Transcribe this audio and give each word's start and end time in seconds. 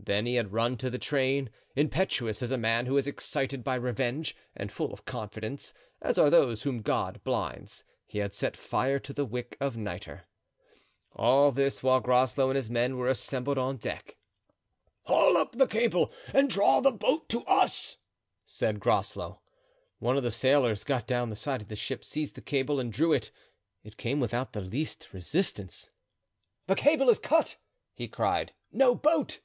Then 0.00 0.24
he 0.26 0.36
had 0.36 0.52
run 0.54 0.78
to 0.78 0.88
the 0.88 0.98
train, 0.98 1.50
impetuous 1.76 2.40
as 2.40 2.50
a 2.50 2.56
man 2.56 2.86
who 2.86 2.96
is 2.96 3.06
excited 3.06 3.62
by 3.62 3.74
revenge, 3.74 4.34
and 4.56 4.72
full 4.72 4.90
of 4.92 5.04
confidence, 5.04 5.74
as 6.00 6.16
are 6.16 6.30
those 6.30 6.62
whom 6.62 6.80
God 6.80 7.22
blinds, 7.24 7.84
he 8.06 8.20
had 8.20 8.32
set 8.32 8.56
fire 8.56 8.98
to 9.00 9.12
the 9.12 9.26
wick 9.26 9.58
of 9.60 9.76
nitre. 9.76 10.24
All 11.14 11.52
this 11.52 11.82
while 11.82 12.00
Groslow 12.00 12.48
and 12.48 12.56
his 12.56 12.70
men 12.70 12.96
were 12.96 13.08
assembled 13.08 13.58
on 13.58 13.76
deck. 13.76 14.16
"Haul 15.02 15.36
up 15.36 15.52
the 15.52 15.66
cable 15.66 16.10
and 16.32 16.48
draw 16.48 16.80
the 16.80 16.92
boat 16.92 17.28
to 17.30 17.44
us," 17.44 17.98
said 18.46 18.80
Groslow. 18.80 19.42
One 19.98 20.16
of 20.16 20.22
the 20.22 20.30
sailors 20.30 20.84
got 20.84 21.06
down 21.06 21.28
the 21.28 21.36
side 21.36 21.60
of 21.60 21.68
the 21.68 21.76
ship, 21.76 22.02
seized 22.02 22.36
the 22.36 22.40
cable, 22.40 22.80
and 22.80 22.90
drew 22.90 23.12
it; 23.12 23.30
it 23.84 23.98
came 23.98 24.20
without 24.20 24.54
the 24.54 24.62
least 24.62 25.08
resistance. 25.12 25.90
"The 26.66 26.76
cable 26.76 27.10
is 27.10 27.18
cut!" 27.18 27.56
he 27.92 28.08
cried, 28.08 28.54
"no 28.72 28.94
boat!" 28.94 29.40